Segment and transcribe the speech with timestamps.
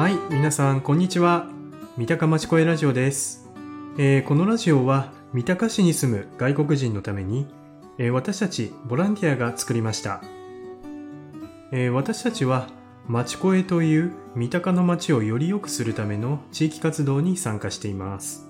[0.00, 1.46] はい、皆さん、こんにちは。
[1.98, 3.50] 三鷹町声ラジオです。
[3.98, 7.46] えーこのラジオは、三鷹市に住む外国人のために、
[7.98, 10.22] えー私たちボランティアが作りました。
[11.70, 12.68] えー私たちは、
[13.08, 18.48] 町声という三鷹の町をより良くするための地域活動に参加しています。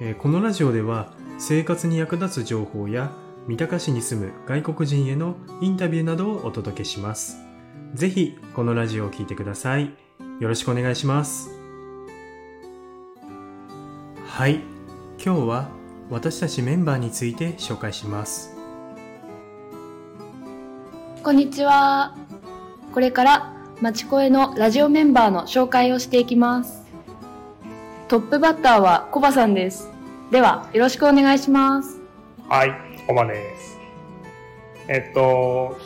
[0.00, 3.12] えこのラジオでは、生活に役立つ情報や、
[3.46, 7.36] 三鷹市に住む外国人へのインタビューなどをお届けします。
[7.94, 10.05] ぜひ、このラジオを聴いてください。
[10.40, 11.50] よろしくお願いします。
[14.26, 14.60] はい、
[15.24, 15.68] 今日は
[16.10, 18.54] 私たちメンバーについて紹介します。
[21.22, 22.14] こんにちは。
[22.92, 26.84] これから、まちこえのラジオメンバーの紹介をしていきます。
[28.08, 29.90] トップバッターはコバさんです。
[30.30, 32.00] では、よろしくお願いします。
[32.48, 32.72] はい、
[33.06, 33.78] コバです。
[34.88, 35.76] えっと、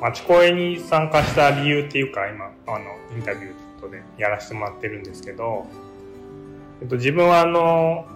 [0.00, 5.66] 町声に参加した理由っていうか、今、あの、インタビューとでやらせてもらってるんですけど、
[6.80, 8.06] えっと、自分はあの、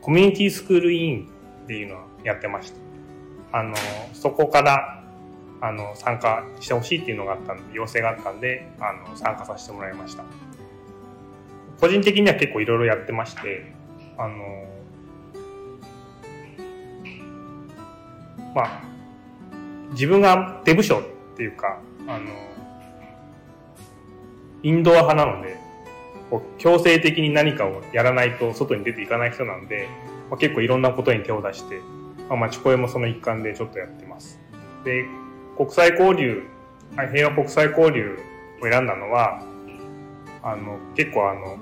[0.00, 1.28] コミュニティスクール委員
[1.64, 3.58] っていうのをやってました。
[3.58, 3.74] あの、
[4.12, 5.02] そこから、
[5.60, 10.24] あの、参加してほしいっていうのがあったんで、要請があったんで、あの、参加させてもらいました。
[11.80, 13.72] 個人的には結構いろいろやってまして、
[14.16, 14.64] あの、
[18.54, 18.82] まあ、
[19.90, 21.02] 自分が出部署っ
[21.36, 22.26] ていうか、あの、
[24.62, 25.56] インドア派なので、
[26.30, 29.88] こう強制的に何かをやらないと外に出ていかない人なんで、
[30.30, 31.80] まあ、結構いろんなことに手を出して、
[32.28, 34.40] まあ、町声もその一環でちょっとやってます。
[34.84, 35.06] で、
[35.56, 36.44] 国際交流、
[36.96, 38.18] 平和国際交流
[38.60, 39.42] を選んだのは、
[40.42, 41.58] あの、結構あの、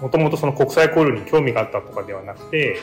[0.00, 2.80] もともとその国際交流に興味があったとかではなくて、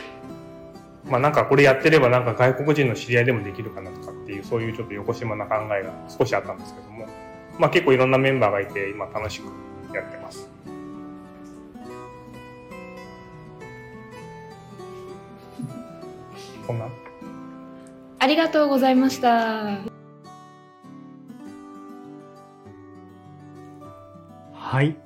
[1.05, 7.07] まあなんかこれやってればなんか外国人の知り合いでもできるかなとかっていうそういうちょっと横島な考えが少しあったんですけども、
[7.59, 9.45] まあ結構いろんなメンバーがいて今楽しく
[9.95, 10.49] やってます。
[16.65, 16.87] こんな？
[18.19, 19.79] ありがとうございました。
[24.53, 24.97] はい、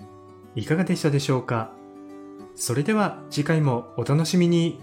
[0.55, 1.71] いかがでしたでしょうか？
[2.55, 4.79] それでは次回もお楽しみに。